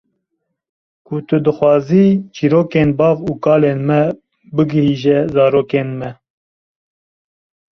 [1.05, 4.01] Ku tu dixwazî çirokên bav û kalên me
[4.55, 6.11] bigihîje zarokên me.